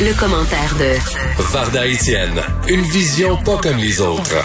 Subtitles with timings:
[0.00, 0.96] Le, commentaire de
[1.52, 2.40] Varda Etienne,
[2.72, 4.40] une vision pas comme les autres.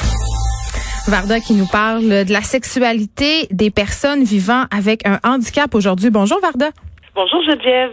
[1.08, 6.10] Varda qui nous parle de la sexualité des personnes vivant avec un handicap aujourd'hui.
[6.10, 6.72] Bonjour Varda.
[7.16, 7.92] Bonjour Geneviève.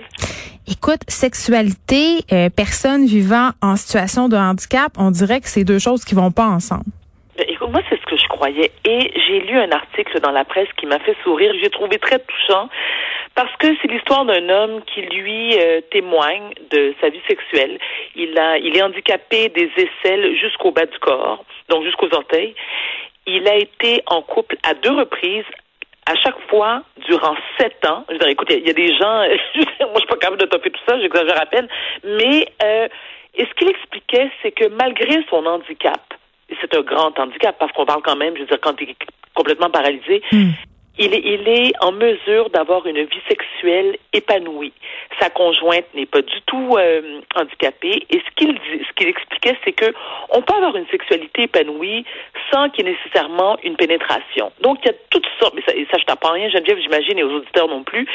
[0.67, 6.05] Écoute, sexualité, euh, personnes vivant en situation de handicap, on dirait que c'est deux choses
[6.05, 6.91] qui vont pas ensemble.
[7.39, 8.73] Ben, écoute, moi, c'est ce que je croyais.
[8.85, 11.53] Et j'ai lu un article dans la presse qui m'a fait sourire.
[11.63, 12.69] J'ai trouvé très touchant
[13.35, 17.79] parce que c'est l'histoire d'un homme qui, lui, euh, témoigne de sa vie sexuelle.
[18.15, 22.55] Il, a, il est handicapé des aisselles jusqu'au bas du corps, donc jusqu'aux orteils.
[23.27, 25.45] Il a été en couple à deux reprises
[26.07, 29.23] à chaque fois, durant sept ans, je dirais, écoute, il y, a des gens,
[29.81, 31.69] moi je suis pas capable de topper tout ça, j'exagère à peine,
[32.03, 32.89] mais euh,
[33.35, 36.03] et ce qu'il expliquait, c'est que malgré son handicap,
[36.49, 38.91] et c'est un grand handicap parce qu'on parle quand même, je veux dire, quand il
[38.91, 38.97] est
[39.35, 40.51] complètement paralysé, hmm
[40.99, 44.73] il est, il est en mesure d'avoir une vie sexuelle épanouie.
[45.19, 49.73] Sa conjointe n'est pas du tout euh, handicapée et ce qu'il ce qu'il expliquait, c'est
[49.73, 49.93] que
[50.31, 52.05] on peut avoir une sexualité épanouie
[52.53, 54.53] sans qu'il y ait nécessairement une pénétration.
[54.61, 57.19] Donc il y a toutes sortes, mais ça, et ça je t'apprends rien, Geneviève, j'imagine,
[57.19, 58.07] et aux auditeurs non plus,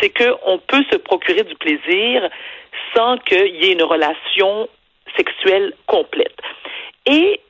[0.00, 2.28] c'est que on peut se procurer du plaisir
[2.94, 4.68] sans qu'il y ait une relation
[5.16, 6.36] sexuelle complète.
[7.06, 7.40] Et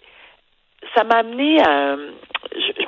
[0.94, 1.96] ça m'a amené à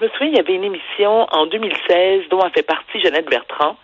[0.00, 3.28] je, me souviens, il y avait une émission en 2016 dont a fait partie Jeannette
[3.28, 3.76] Bertrand.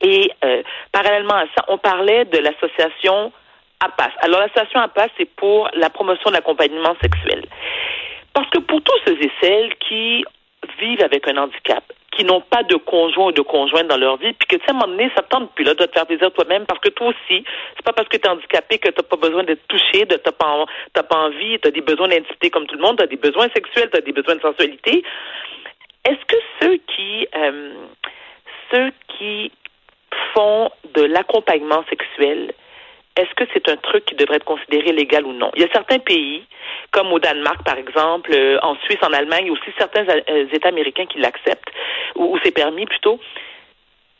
[0.00, 3.32] Et euh, parallèlement à ça, on parlait de l'association
[3.80, 4.10] APAS.
[4.20, 7.44] Alors, l'association APAS, c'est pour la promotion de l'accompagnement sexuel.
[8.32, 10.24] Parce que pour tous ceux et celles qui
[10.80, 11.84] vivent avec un handicap,
[12.24, 14.74] n'ont pas de conjoint ou de conjointe dans leur vie, puis que, tu sais, à
[14.74, 17.08] un moment donné, ça tente plus, là, de te faire plaisir toi-même, parce que toi
[17.08, 17.44] aussi,
[17.76, 20.32] c'est pas parce que tu es handicapé que t'as pas besoin d'être touché, de t'as
[20.32, 23.48] pas, t'as pas envie, t'as des besoins d'intimité comme tout le monde, t'as des besoins
[23.54, 25.02] sexuels, t'as des besoins de sensualité.
[26.04, 27.74] Est-ce que ceux qui, euh,
[28.70, 29.52] ceux qui
[30.34, 32.52] font de l'accompagnement sexuel,
[33.16, 35.50] est-ce que c'est un truc qui devrait être considéré légal ou non?
[35.54, 36.44] Il y a certains pays,
[36.92, 41.06] comme au Danemark, par exemple, euh, en Suisse, en Allemagne, aussi certains euh, États américains
[41.06, 41.70] qui l'acceptent,
[42.16, 43.18] ou, c'est permis plutôt.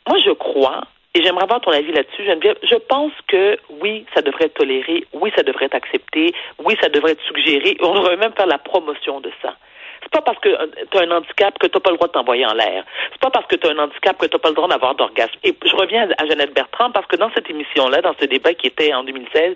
[0.07, 0.81] Moi, je crois,
[1.13, 5.05] et j'aimerais avoir ton avis là-dessus, Geneviève, je pense que oui, ça devrait être toléré,
[5.13, 6.33] oui, ça devrait être accepté,
[6.65, 9.55] oui, ça devrait être suggéré, on devrait même faire la promotion de ça.
[10.03, 12.13] C'est pas parce que euh, tu as un handicap que tu pas le droit de
[12.13, 12.83] t'envoyer en l'air.
[13.11, 15.35] C'est pas parce que tu as un handicap que tu pas le droit d'avoir d'orgasme.
[15.43, 18.67] Et je reviens à Jeannette Bertrand parce que dans cette émission-là, dans ce débat qui
[18.67, 19.55] était en 2016,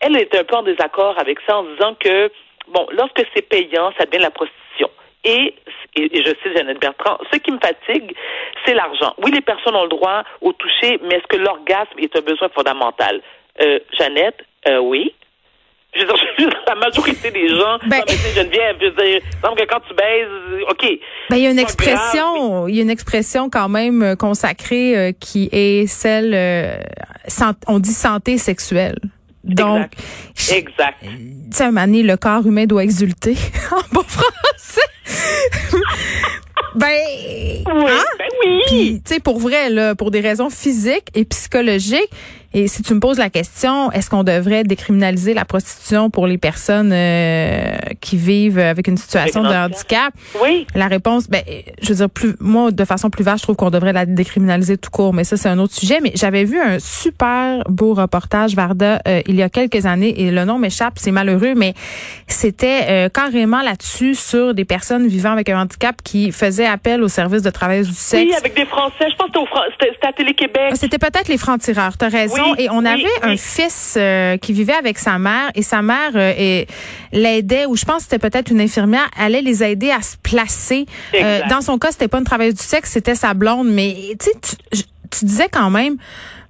[0.00, 2.30] elle était un peu en désaccord avec ça en disant que,
[2.68, 4.90] bon, lorsque c'est payant, ça devient la prostitution.
[5.24, 5.54] Et,
[5.96, 8.14] et, je sais, Jeannette Bertrand, ce qui me fatigue,
[8.64, 9.14] c'est l'argent.
[9.22, 12.48] Oui, les personnes ont le droit au toucher, mais est-ce que l'orgasme est un besoin
[12.50, 13.22] fondamental?
[13.60, 15.14] Euh, Jeannette, euh, oui.
[15.94, 18.02] Je veux dire, la majorité des gens, ben,
[18.34, 20.28] Geneviève, je veux dire, semble que quand tu baises,
[20.68, 20.98] OK.
[21.30, 24.96] Ben, il y a une expression, il y a une expression quand même euh, consacrée
[24.96, 26.76] euh, qui est celle, euh,
[27.68, 28.96] on dit santé sexuelle.
[29.44, 29.90] Donc,
[30.50, 30.98] exact.
[31.02, 31.08] Tu
[31.50, 33.36] sais, le corps humain doit exulter
[33.70, 34.80] en bon français.
[36.74, 38.04] ben, oui, hein?
[38.18, 38.60] ben oui.
[38.66, 42.10] Puis, tu sais, pour vrai, là, pour des raisons physiques et psychologiques,
[42.54, 46.38] et si tu me poses la question, est-ce qu'on devrait décriminaliser la prostitution pour les
[46.38, 50.14] personnes euh, qui vivent avec une situation de handicap?
[50.40, 50.64] Oui.
[50.76, 51.42] La réponse, ben,
[51.82, 54.78] je veux dire, plus, moi, de façon plus vaste, je trouve qu'on devrait la décriminaliser
[54.78, 55.12] tout court.
[55.12, 55.98] Mais ça, c'est un autre sujet.
[56.00, 60.30] Mais j'avais vu un super beau reportage, Varda, euh, il y a quelques années, et
[60.30, 61.74] le nom m'échappe, c'est malheureux, mais
[62.28, 67.08] c'était euh, carrément là-dessus sur des personnes vivant avec un handicap qui faisaient appel au
[67.08, 68.22] service de travail du sexe.
[68.22, 69.10] Oui, avec des Français.
[69.10, 69.40] Je pense que
[69.92, 70.74] c'était à Télé-Québec.
[70.74, 71.96] C'était peut-être les francs-tireurs.
[71.96, 75.82] T'as raison et on avait un fils euh, qui vivait avec sa mère et sa
[75.82, 76.64] mère euh,
[77.12, 80.86] l'aidait, ou je pense que c'était peut-être une infirmière, allait les aider à se placer.
[81.14, 83.68] Euh, dans son cas, c'était pas une travailleuse du sexe, c'était sa blonde.
[83.68, 84.82] Mais tu,
[85.18, 85.96] tu disais quand même,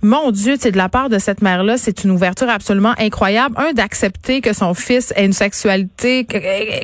[0.05, 3.55] mon Dieu, c'est de la part de cette mère-là, c'est une ouverture absolument incroyable.
[3.59, 6.27] Un, d'accepter que son fils ait une sexualité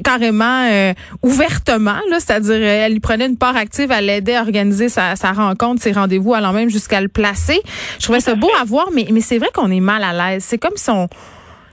[0.03, 4.89] carrément euh, ouvertement, là, c'est-à-dire elle lui prenait une part active, elle l'aidait à organiser
[4.89, 7.61] sa, rencontre, ses rendez-vous, allant même jusqu'à le placer.
[7.99, 10.45] Je trouvais ça beau à voir, mais, mais c'est vrai qu'on est mal à l'aise.
[10.47, 11.09] C'est comme si on...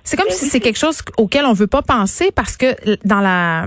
[0.03, 3.19] C'est comme ben si c'est quelque chose auquel on veut pas penser parce que dans
[3.19, 3.65] la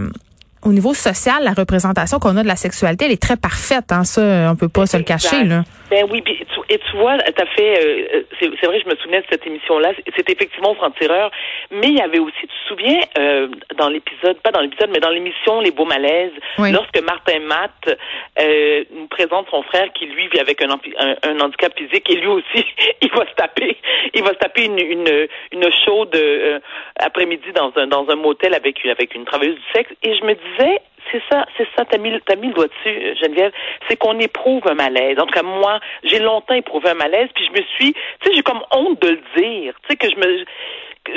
[0.63, 3.93] au niveau social, la représentation qu'on a de la sexualité, elle est très parfaite.
[3.93, 5.45] Hein, ça, on peut pas se le cacher.
[5.45, 5.65] Là.
[5.91, 9.21] Ben oui, puis tu, et tu vois, t'as fait, euh, c'est vrai, je me souvenais
[9.21, 11.33] de cette émission-là, c'est effectivement franc-tireur,
[11.73, 15.01] mais il y avait aussi, tu te souviens, euh, dans l'épisode, pas dans l'épisode, mais
[15.01, 17.99] dans l'émission Les Beaux Malaises, lorsque Martin Matt
[18.41, 22.29] euh, nous présente son frère qui, lui, vit avec un, un, handicap physique, et lui
[22.29, 22.65] aussi,
[23.03, 23.77] il va se taper,
[24.15, 26.61] il va se taper une, une, une chaude euh,
[27.01, 30.35] après-midi dans un, dans un motel avec, avec une travailleuse du sexe, et je me
[30.35, 33.53] disais, c'est ça, c'est ça, t'as mis, as mis le doigt dessus, Geneviève,
[33.89, 35.19] c'est qu'on éprouve un malaise.
[35.19, 38.35] En tout cas, moi, j'ai longtemps éprouvé un malaise, puis je me suis, tu sais,
[38.35, 40.45] j'ai comme honte de le dire, tu sais, que je me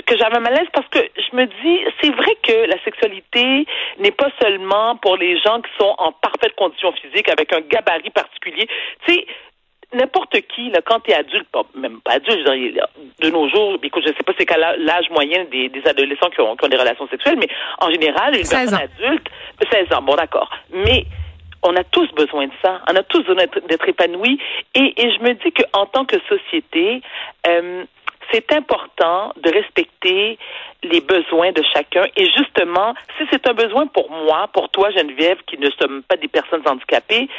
[0.06, 3.65] que j'avais un malaise parce que je me dis, c'est vrai que la sexualité
[4.00, 8.09] n'est pas seulement pour les gens qui sont en parfaite condition physique avec un gabarit
[8.09, 8.68] particulier.
[9.06, 9.27] Tu sais,
[9.94, 14.13] n'importe qui, là, quand tu es adulte, même pas adulte, de nos jours, écoute, je
[14.13, 17.50] sais pas c'est quel l'âge moyen des, adolescents qui ont, des relations sexuelles, mais
[17.80, 19.28] en général, une personne adulte,
[19.72, 20.50] 16 ans, bon d'accord.
[20.72, 21.06] Mais
[21.63, 22.81] on a tous besoin de ça.
[22.92, 24.40] On a tous besoin d'être épanouis.
[24.75, 27.01] Et, et, je me dis qu'en tant que société,
[27.48, 27.86] euh,
[28.33, 30.38] c'est important de respecter
[30.83, 32.06] les besoins de chacun.
[32.18, 36.18] Et justement, si c'est un besoin pour moi, pour toi, Geneviève, qui ne sommes pas
[36.18, 37.30] des personnes handicapées,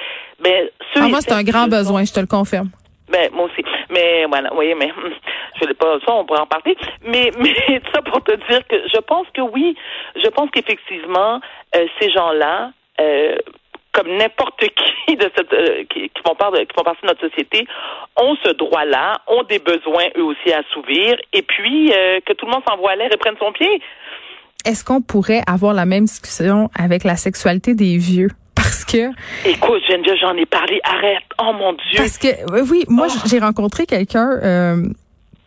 [0.41, 2.70] ben, ah, moi, c'est un grand besoin, je te le confirme.
[3.08, 3.62] Ben, moi aussi.
[3.91, 4.93] Mais voilà, vous voyez, mais
[5.61, 6.76] je sais pas ça, on pourrait en parler.
[7.06, 7.55] Mais, mais
[7.93, 9.76] ça pour te dire que je pense que oui,
[10.17, 11.41] je pense qu'effectivement,
[11.76, 12.70] euh, ces gens-là,
[13.00, 13.37] euh,
[13.94, 17.67] comme n'importe qui de cette, euh, qui, font part qui font partie de notre société,
[18.17, 22.44] ont ce droit-là, ont des besoins eux aussi à assouvir, et puis euh, que tout
[22.46, 23.81] le monde s'envoie à l'air et prenne son pied.
[24.67, 28.29] Est-ce qu'on pourrait avoir la même discussion avec la sexualité des vieux?
[28.55, 29.11] Parce que.
[29.49, 29.82] Écoute,
[30.20, 31.23] j'en ai parlé, arrête.
[31.38, 31.99] Oh mon Dieu.
[31.99, 32.29] Parce que,
[32.70, 33.23] oui, moi, oh.
[33.26, 34.82] j'ai rencontré quelqu'un, euh,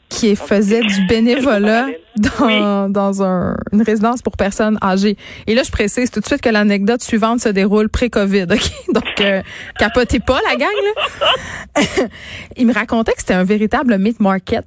[0.10, 1.88] qui faisait du bénévolat
[2.40, 5.18] dans, dans un, une résidence pour personnes âgées.
[5.48, 8.46] Et là, je précise tout de suite que l'anecdote suivante se déroule pré-COVID.
[8.94, 9.42] Donc, euh,
[9.78, 10.70] capotez pas la gang.
[10.86, 11.82] Là.
[12.58, 14.66] il me racontait que c'était un véritable meat market.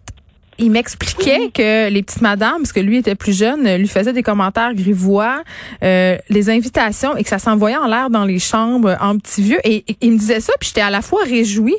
[0.58, 4.22] Il m'expliquait que les petites madames, parce que lui était plus jeune, lui faisaient des
[4.22, 5.42] commentaires grivois,
[5.82, 9.58] euh, les invitations et que ça s'envoyait en l'air dans les chambres en petit vieux.
[9.64, 11.78] Et, et il me disait ça, puis j'étais à la fois réjouie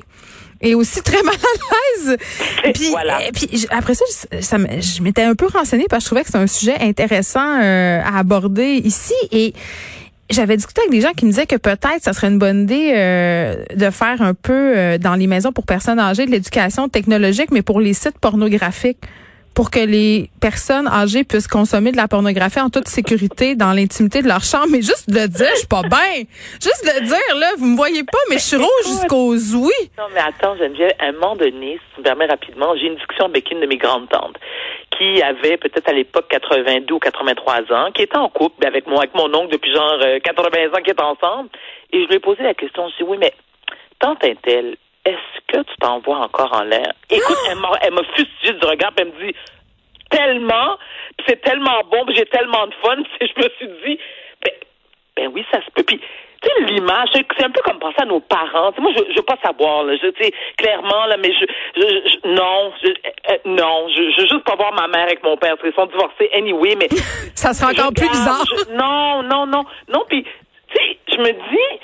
[0.62, 2.18] et aussi très mal à l'aise.
[2.74, 3.22] Puis, voilà.
[3.22, 4.06] Euh, puis après ça,
[4.42, 7.62] ça je m'étais un peu renseignée parce que je trouvais que c'était un sujet intéressant
[7.62, 9.54] euh, à aborder ici et
[10.30, 12.94] j'avais discuté avec des gens qui me disaient que peut-être ça serait une bonne idée
[12.96, 17.62] euh, de faire un peu dans les maisons pour personnes âgées de l'éducation technologique, mais
[17.62, 19.00] pour les sites pornographiques
[19.54, 24.22] pour que les personnes âgées puissent consommer de la pornographie en toute sécurité dans l'intimité
[24.22, 24.68] de leur chambre.
[24.72, 26.24] Mais juste de le dire, je suis pas bien.
[26.62, 29.90] Juste de le dire, là, vous me voyez pas, mais je suis rouge jusqu'aux ouïes.
[29.98, 32.96] Non, mais attends, Geneviève, à un moment donné, si tu me permets rapidement, j'ai une
[32.96, 34.38] discussion avec une de mes grandes tantes
[34.98, 39.00] qui avait peut-être à l'époque 82 ou 83 ans, qui était en couple avec moi,
[39.00, 41.50] avec mon oncle depuis genre 80 euh, ans qui est ensemble.
[41.92, 43.34] Et je lui ai posé la question, je lui ai dit, oui, mais
[44.00, 44.76] tante est-elle
[45.06, 46.94] est-ce que tu t'envoies encore en l'air?
[47.10, 49.36] Écoute, elle m'a, elle m'a fusillé du regard, puis elle me dit,
[50.10, 50.78] tellement,
[51.28, 54.00] c'est tellement bon, j'ai tellement de fun, je me suis dit,
[54.44, 54.54] ben,
[55.16, 55.84] ben oui, ça se peut.
[55.84, 58.74] Puis, tu sais, l'image, c'est un peu comme penser à nos parents.
[58.80, 60.08] moi, je, je veux pas savoir, là, je,
[60.58, 61.46] clairement, là, mais je,
[61.76, 65.38] je, non, je, euh, non, je, je veux juste pas voir ma mère avec mon
[65.38, 66.90] père, parce qu'ils sont divorcés anyway, mais...
[67.36, 68.44] ça sera encore plus bizarre.
[68.72, 71.80] non, non, non, non, puis, tu sais, je me dis,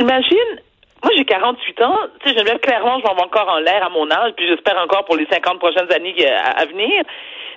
[0.00, 0.60] imagine,
[1.02, 1.98] moi, j'ai 48 ans.
[2.20, 4.78] Tu sais, je clairement, je m'en vais encore en l'air à mon âge, puis j'espère
[4.78, 7.02] encore pour les 50 prochaines années à, venir.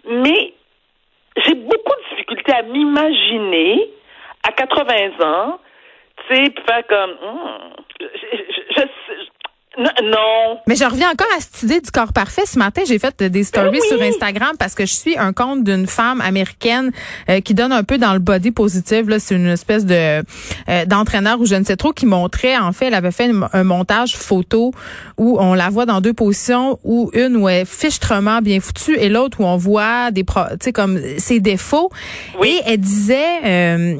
[0.06, 0.53] Mais
[1.37, 3.90] j'ai beaucoup de difficultés à m'imaginer
[4.47, 5.59] à 80 ans,
[6.28, 7.11] tu sais, faire comme...
[7.11, 8.81] Hmm, je,
[9.80, 10.57] non.
[10.68, 12.44] Mais je reviens encore à cette idée du corps parfait.
[12.45, 15.88] Ce matin, j'ai fait des stories sur Instagram parce que je suis un compte d'une
[15.88, 16.92] femme américaine
[17.30, 19.09] euh, qui donne un peu dans le body positive.
[19.09, 20.24] Là, c'est une espèce de
[20.69, 22.57] euh, d'entraîneur ou je ne sais trop qui montrait.
[22.57, 24.71] En fait, elle avait fait un montage photo
[25.18, 28.95] où on la voit dans deux positions, où une où elle est fichtrement bien foutue
[28.98, 30.31] et l'autre où on voit des, tu
[30.62, 31.90] sais, comme ses défauts.
[32.40, 32.50] Oui.
[32.50, 33.98] Et elle disait euh,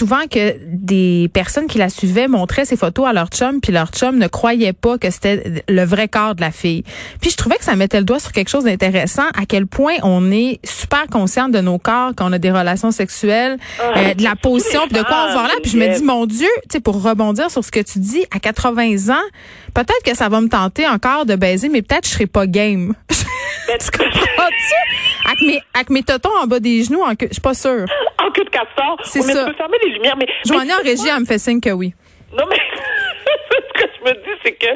[0.00, 3.88] souvent que des personnes qui la suivaient montraient ces photos à leur chum, puis leur
[3.88, 6.84] chum ne croyait pas que c'était le vrai corps de la fille.
[7.20, 9.96] Puis je trouvais que ça mettait le doigt sur quelque chose d'intéressant, à quel point
[10.02, 14.14] on est super conscient de nos corps quand on a des relations sexuelles, ah, euh,
[14.14, 15.54] de la position, puis de quoi on va là.
[15.62, 18.24] Puis je me dis, mon Dieu, tu sais, pour rebondir sur ce que tu dis,
[18.34, 19.26] à 80 ans,
[19.74, 22.94] peut-être que ça va me tenter encore de baiser, mais peut-être je serai pas game.
[23.10, 24.89] tu comprends-tu?
[25.30, 27.86] Avec mes, avec mes totons en bas des genoux, en je suis pas sûre.
[28.18, 28.98] En queue de castor.
[29.04, 29.26] C'est ça.
[29.26, 30.26] Mais tu peux fermer les lumières, mais...
[30.44, 31.94] Joanie en régie, elle me fait signe que oui.
[32.36, 32.56] Non, mais...
[34.04, 34.70] je me dis, c'est que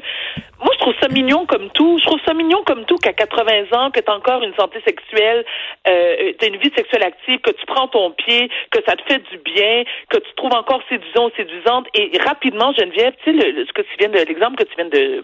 [0.65, 1.99] moi, je trouve ça mignon comme tout.
[1.99, 4.81] Je trouve ça mignon comme tout qu'à 80 ans, que tu as encore une santé
[4.87, 5.45] sexuelle,
[5.89, 9.23] euh, tu une vie sexuelle active, que tu prends ton pied, que ça te fait
[9.31, 11.87] du bien, que tu trouves encore séduisant ou séduisante.
[11.95, 15.23] Et rapidement, Geneviève, tu sais, ce que tu viens de, l'exemple que tu viens de,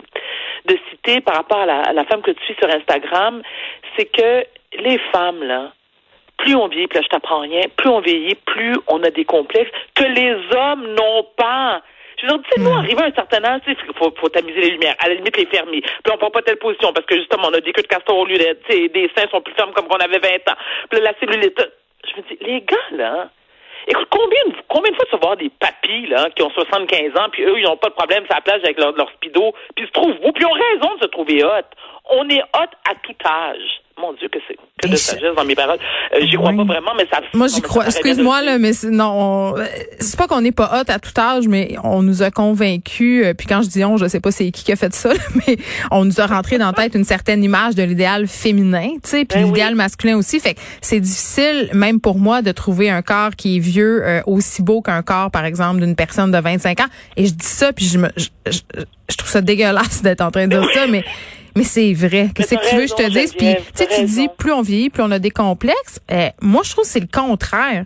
[0.91, 3.43] citer par rapport à la, femme que tu suis sur Instagram,
[3.97, 4.45] c'est que
[4.79, 5.73] les femmes, là,
[6.39, 9.71] plus on vieillit, plus je t'apprends rien, plus on vieillit, plus on a des complexes
[9.95, 11.83] que les hommes n'ont pas.
[12.23, 14.95] Je tu sais, nous, arrivé à un certain âge, il faut, faut tamiser les lumières,
[14.99, 15.81] à la limite les fermer.
[15.81, 18.17] Puis on prend pas telle position parce que justement, on a des queues de castor
[18.17, 20.57] au lieu d'être, des seins sont plus fermes comme qu'on avait 20 ans.
[20.91, 21.61] Puis là, la cellulite.
[22.05, 23.29] Je me dis, les gars, là,
[23.87, 27.29] Écoute, combien, combien de fois tu vas voir des papis là, qui ont 75 ans,
[27.33, 29.85] puis eux, ils n'ont pas de problème sur la plage avec leur, leur speedo, puis
[29.85, 31.67] ils se trouvent beaux, puis ils ont raison de se trouver hot.
[32.11, 33.81] On est hot à tout âge.
[34.01, 35.79] Mon Dieu, que c'est que de sagesse dans mes paroles.
[36.15, 37.21] Euh, j'y crois pas vraiment, mais ça.
[37.35, 37.87] Moi, j'y crois.
[37.87, 39.55] Excuse-moi là, mais non,
[39.99, 43.27] c'est pas qu'on n'est pas hot à tout âge, mais on nous a convaincus.
[43.27, 45.11] Euh, puis quand je dis on, je sais pas c'est qui qui a fait ça,
[45.47, 45.57] mais
[45.91, 49.25] on nous a rentré dans la tête une certaine image de l'idéal féminin, tu sais,
[49.25, 50.41] puis ben l'idéal masculin aussi.
[50.41, 54.23] Fait que c'est difficile, même pour moi, de trouver un corps qui est vieux euh,
[54.27, 56.89] aussi beau qu'un corps, par exemple, d'une personne de 25 ans.
[57.17, 60.47] Et je dis ça, puis je me, je, je trouve ça dégueulasse d'être en train
[60.47, 61.05] de dire ça, mais
[61.57, 62.29] mais c'est vrai.
[62.35, 63.35] Qu'est-ce que tu veux que je te dise?
[63.35, 66.01] Puis, tu sais, tu dis, plus on vieillit, plus on a des complexes.
[66.11, 67.85] Eh, moi, je trouve que c'est le contraire.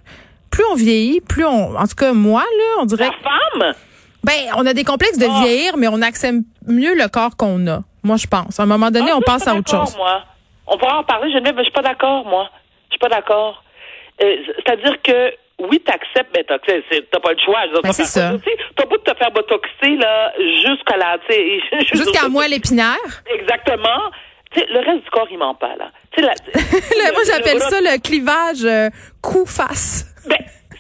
[0.51, 1.77] Plus on vieillit, plus on...
[1.77, 3.07] En tout cas, moi, là, on dirait...
[3.07, 3.75] La femme?
[4.23, 5.43] Ben, on a des complexes de ah.
[5.43, 7.81] vieillir, mais on accepte mieux le corps qu'on a.
[8.03, 8.59] Moi, je pense.
[8.59, 9.97] À un moment donné, ah, on passe à autre chose.
[9.97, 10.23] Moi.
[10.67, 12.49] On pourra en parler, Geneviève, mais je suis pas d'accord, moi.
[12.89, 13.63] Je suis pas d'accord.
[14.23, 17.61] Euh, c'est-à-dire que oui, t'acceptes, mais t'as pas le choix.
[17.83, 18.33] Ben, c'est ça.
[18.77, 21.19] T'as beau de te faire botoxer, là, jusqu'à la,
[21.93, 23.23] Jusqu'à moi l'épinaire.
[23.33, 24.11] Exactement.
[24.57, 25.91] le reste du corps, il ment pas, là.
[26.17, 28.89] moi, j'appelle ça le clivage euh,
[29.21, 30.14] cou-face.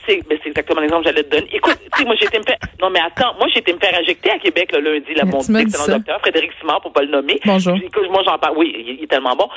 [0.06, 1.48] Ben, c'est ben, exactement l'exemple que j'allais te donner.
[1.52, 2.58] Écoute, moi, j'ai été me faire...
[2.80, 5.40] Non, mais attends, moi, j'ai été me faire injecter à Québec le lundi, là, mon
[5.40, 7.40] excellent docteur, Frédéric Simard, pour pas le nommer.
[7.44, 7.76] Bonjour.
[7.76, 8.56] Écoute, moi, j'en parle.
[8.58, 9.48] Oui, il, est tellement bon.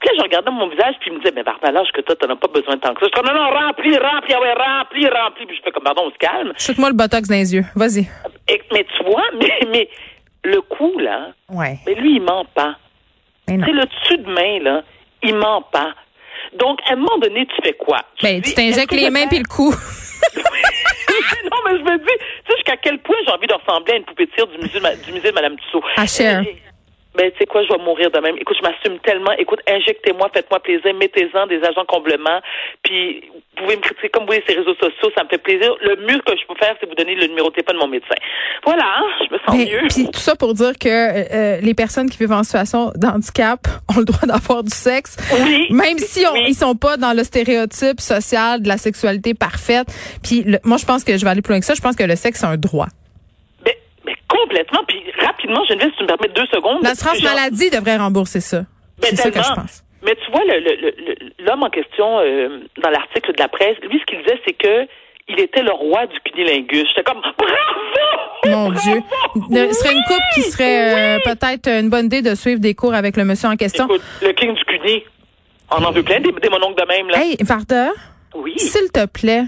[0.00, 2.16] Puis là, je regardais mon visage, puis il me disait, mais Barbara, l'âge que toi,
[2.16, 3.06] t'en as pas besoin de tant que ça.
[3.14, 5.46] Je dis, non, non, rempli, rempli, ah ouais, rempli, rempli.
[5.46, 6.52] Puis je fais comme, pardon, on se calme.
[6.58, 7.64] Chute-moi le botox dans les yeux.
[7.74, 8.06] Vas-y.
[8.72, 9.88] Mais tu vois, mais, mais
[10.44, 11.78] le coup, là, ouais.
[11.86, 12.76] mais lui, il ment pas.
[13.48, 14.82] Tu sais, le dessus de main, là,
[15.22, 15.94] il ment pas.
[16.58, 17.98] Donc, à un moment donné, tu fais quoi?
[18.16, 19.70] Tu ben, tu t'injectes les mains puis le cou.
[21.44, 23.96] non, mais je me dis, tu sais, jusqu'à quel point j'ai envie de ressembler à
[23.96, 25.82] une poupée de cire du musée, du musée de Mme Tussaud.
[25.96, 26.06] Ah.
[27.16, 28.36] Ben, tu sais quoi, je vais mourir de même.
[28.38, 29.32] Écoute, je m'assume tellement.
[29.38, 32.40] Écoute, injectez-moi, faites-moi plaisir, mettez-en des agents comblement.
[32.82, 35.74] Puis, vous pouvez me critiquer comme vous voulez ces réseaux sociaux, ça me fait plaisir.
[35.80, 37.88] Le mieux que je peux faire, c'est vous donner le numéro de téléphone de mon
[37.88, 38.16] médecin.
[38.64, 39.88] Voilà, hein, je me sens mieux.
[39.88, 43.60] Puis tout ça pour dire que euh, euh, les personnes qui vivent en situation d'handicap
[43.94, 45.16] ont le droit d'avoir du sexe.
[45.32, 45.68] Oui.
[45.70, 49.86] Même si on, ils sont pas dans le stéréotype social de la sexualité parfaite.
[50.22, 51.74] Puis moi, je pense que je vais aller plus loin que ça.
[51.74, 52.88] Je pense que le sexe, c'est un droit.
[54.40, 54.80] Complètement.
[54.88, 56.82] Puis rapidement, Geneviève, si tu me permets deux secondes.
[56.82, 58.64] L'assurance maladie devrait rembourser ça.
[59.00, 59.84] Ben, c'est ça que je pense.
[60.04, 60.42] Mais tu vois,
[61.38, 64.86] l'homme en question, euh, dans l'article de la presse, lui, ce qu'il disait, c'est que
[65.26, 66.86] il était le roi du cunilingus.
[66.88, 68.44] J'étais comme bravo!
[68.44, 69.00] Mon Dieu.
[69.34, 72.92] Ce serait une coupe qui serait euh, peut-être une bonne idée de suivre des cours
[72.92, 73.86] avec le monsieur en question?
[73.86, 75.02] Écoute, le king du cuni.
[75.70, 77.24] On en veut plein des, des mononcles de même, là.
[77.24, 77.88] Hey, Varda.
[78.34, 78.52] Oui.
[78.58, 79.44] S'il te plaît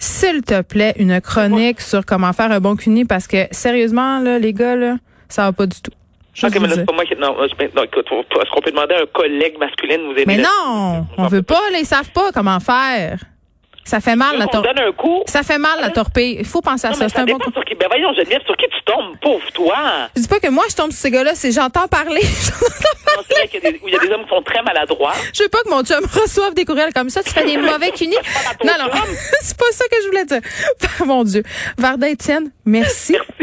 [0.00, 4.38] s'il te plaît, une chronique sur comment faire un bon cuni parce que sérieusement, là,
[4.38, 4.96] les gars, là,
[5.28, 5.92] ça va pas du tout.
[6.42, 7.14] ok, mais là, c'est pas moi qui.
[7.16, 7.44] Non, non
[7.84, 10.24] écoute, est-ce qu'on peut demander à un collègue masculin de nous aider?
[10.26, 11.06] Mais non!
[11.18, 13.20] On veut pas, là, ils savent pas comment faire.
[13.84, 15.22] Ça fait mal, la torpille.
[15.26, 16.36] Ça fait mal, la torpille.
[16.38, 17.08] Il faut penser à ça.
[17.08, 17.50] C'est un bon coup.
[17.66, 17.74] Qui...
[17.74, 19.76] Ben voyons, Geneviève, sur qui tu tombes, pauvre toi?
[20.14, 22.20] Je dis pas que moi, je tombe sur ces gars-là, c'est j'entends parler.
[22.22, 25.14] non, c'est vrai qu'il y, a des hommes qui sont très maladroits.
[25.34, 27.22] Je veux pas que mon chum reçoive des courriels comme ça.
[27.22, 28.16] Tu fais des mauvais cunis.
[28.64, 28.90] non, non.
[29.40, 30.40] c'est pas ça que je voulais dire.
[31.06, 31.42] mon Dieu.
[31.78, 33.12] Varda Étienne, merci.
[33.12, 33.42] merci.